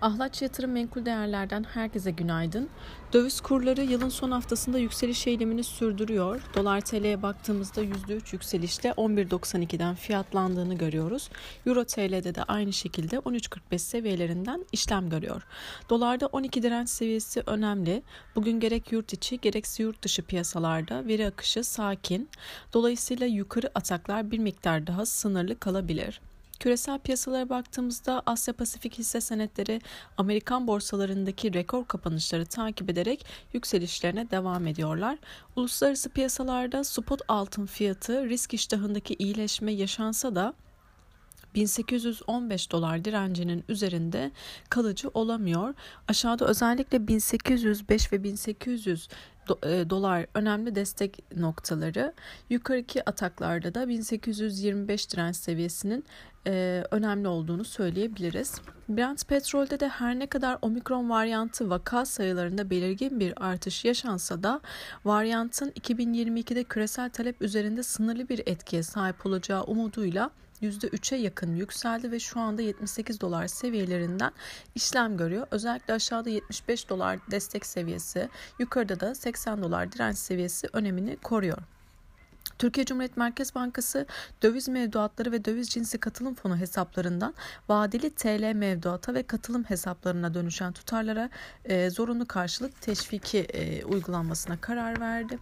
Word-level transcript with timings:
Ahlaç 0.00 0.42
Yatırım 0.42 0.70
Menkul 0.72 1.04
Değerler'den 1.04 1.64
herkese 1.64 2.10
günaydın. 2.10 2.68
Döviz 3.12 3.40
kurları 3.40 3.82
yılın 3.82 4.08
son 4.08 4.30
haftasında 4.30 4.78
yükseliş 4.78 5.26
eylemini 5.26 5.64
sürdürüyor. 5.64 6.40
Dolar 6.56 6.80
TL'ye 6.80 7.22
baktığımızda 7.22 7.82
%3 7.82 8.32
yükselişle 8.32 8.90
11.92'den 8.90 9.94
fiyatlandığını 9.94 10.74
görüyoruz. 10.74 11.30
Euro 11.66 11.84
TL'de 11.84 12.34
de 12.34 12.42
aynı 12.44 12.72
şekilde 12.72 13.16
13.45 13.16 13.78
seviyelerinden 13.78 14.64
işlem 14.72 15.10
görüyor. 15.10 15.42
Dolarda 15.90 16.26
12 16.26 16.62
direnç 16.62 16.88
seviyesi 16.88 17.42
önemli. 17.46 18.02
Bugün 18.34 18.60
gerek 18.60 18.92
yurt 18.92 19.12
içi 19.12 19.40
gerekse 19.40 19.82
yurt 19.82 20.02
dışı 20.02 20.22
piyasalarda 20.22 21.06
veri 21.06 21.26
akışı 21.26 21.64
sakin. 21.64 22.28
Dolayısıyla 22.72 23.26
yukarı 23.26 23.70
ataklar 23.74 24.30
bir 24.30 24.38
miktar 24.38 24.86
daha 24.86 25.06
sınırlı 25.06 25.58
kalabilir. 25.58 26.20
Küresel 26.60 26.98
piyasalara 26.98 27.48
baktığımızda 27.48 28.22
Asya 28.26 28.54
Pasifik 28.54 28.98
hisse 28.98 29.20
senetleri 29.20 29.80
Amerikan 30.16 30.66
borsalarındaki 30.66 31.54
rekor 31.54 31.84
kapanışları 31.84 32.46
takip 32.46 32.90
ederek 32.90 33.26
yükselişlerine 33.52 34.30
devam 34.30 34.66
ediyorlar. 34.66 35.18
Uluslararası 35.56 36.10
piyasalarda 36.10 36.84
spot 36.84 37.20
altın 37.28 37.66
fiyatı 37.66 38.28
risk 38.28 38.54
iştahındaki 38.54 39.14
iyileşme 39.14 39.72
yaşansa 39.72 40.34
da 40.34 40.54
1815 41.54 42.72
dolar 42.72 43.04
direncinin 43.04 43.64
üzerinde 43.68 44.30
kalıcı 44.70 45.08
olamıyor. 45.14 45.74
Aşağıda 46.08 46.46
özellikle 46.46 47.08
1805 47.08 48.12
ve 48.12 48.22
1800 48.22 49.08
e, 49.62 49.90
dolar 49.90 50.26
önemli 50.34 50.74
destek 50.74 51.18
noktaları. 51.36 52.14
Yukarıki 52.50 53.08
ataklarda 53.10 53.74
da 53.74 53.88
1825 53.88 55.12
direnç 55.12 55.36
seviyesinin 55.36 56.04
e, 56.46 56.84
önemli 56.90 57.28
olduğunu 57.28 57.64
söyleyebiliriz. 57.64 58.60
Brent 58.88 59.28
petrolde 59.28 59.80
de 59.80 59.88
her 59.88 60.18
ne 60.18 60.26
kadar 60.26 60.58
omikron 60.62 61.10
varyantı 61.10 61.70
vaka 61.70 62.04
sayılarında 62.06 62.70
belirgin 62.70 63.20
bir 63.20 63.44
artış 63.46 63.84
yaşansa 63.84 64.42
da 64.42 64.60
varyantın 65.04 65.70
2022'de 65.70 66.64
küresel 66.64 67.10
talep 67.10 67.42
üzerinde 67.42 67.82
sınırlı 67.82 68.28
bir 68.28 68.42
etkiye 68.46 68.82
sahip 68.82 69.26
olacağı 69.26 69.62
umuduyla 69.62 70.30
%3'e 70.62 71.18
yakın 71.18 71.56
yükseldi 71.56 72.12
ve 72.12 72.20
şu 72.20 72.40
anda 72.40 72.62
78 72.62 73.20
dolar 73.20 73.46
seviyelerinden 73.46 74.32
işlem 74.74 75.16
görüyor. 75.16 75.46
Özellikle 75.50 75.94
aşağıda 75.94 76.30
75 76.30 76.88
dolar 76.88 77.18
destek 77.30 77.66
seviyesi, 77.66 78.28
yukarıda 78.58 79.00
da 79.00 79.14
80 79.14 79.62
dolar 79.62 79.92
direnç 79.92 80.18
seviyesi 80.18 80.68
önemini 80.72 81.16
koruyor. 81.16 81.58
Türkiye 82.60 82.86
Cumhuriyet 82.86 83.16
Merkez 83.16 83.54
Bankası 83.54 84.06
döviz 84.42 84.68
mevduatları 84.68 85.32
ve 85.32 85.44
döviz 85.44 85.68
cinsi 85.68 85.98
katılım 85.98 86.34
fonu 86.34 86.56
hesaplarından 86.56 87.34
vadeli 87.68 88.10
TL 88.10 88.52
mevduata 88.54 89.14
ve 89.14 89.22
katılım 89.22 89.64
hesaplarına 89.64 90.34
dönüşen 90.34 90.72
tutarlara 90.72 91.30
e, 91.64 91.90
zorunlu 91.90 92.26
karşılık 92.26 92.80
teşviki 92.80 93.38
e, 93.38 93.84
uygulanmasına 93.84 94.60
karar 94.60 95.00
verdi. 95.00 95.38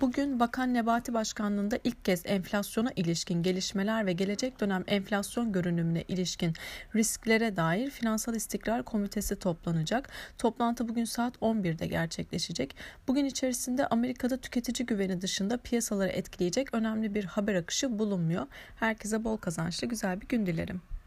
Bugün 0.00 0.40
Bakan 0.40 0.74
Nebati 0.74 1.14
Başkanlığında 1.14 1.78
ilk 1.84 2.04
kez 2.04 2.22
enflasyona 2.26 2.90
ilişkin 2.96 3.42
gelişmeler 3.42 4.06
ve 4.06 4.12
gelecek 4.12 4.60
dönem 4.60 4.84
enflasyon 4.86 5.52
görünümüne 5.52 6.02
ilişkin 6.08 6.52
risklere 6.94 7.56
dair 7.56 7.90
Finansal 7.90 8.34
İstikrar 8.34 8.82
Komitesi 8.82 9.38
toplanacak. 9.38 10.08
Toplantı 10.38 10.88
bugün 10.88 11.04
saat 11.04 11.36
11'de 11.36 11.86
gerçekleşecek. 11.86 12.76
Bugün 13.08 13.24
içerisinde 13.24 13.86
Amerika'da 13.86 14.36
tüketici 14.36 14.86
güveni 14.86 15.20
dışında 15.20 15.56
piyasaları 15.56 16.10
etkileyecek 16.10 16.74
önemli 16.74 17.14
bir 17.14 17.24
haber 17.24 17.54
akışı 17.54 17.98
bulunmuyor. 17.98 18.46
Herkese 18.76 19.24
bol 19.24 19.36
kazançlı 19.36 19.86
güzel 19.86 20.20
bir 20.20 20.28
gün 20.28 20.46
dilerim. 20.46 20.91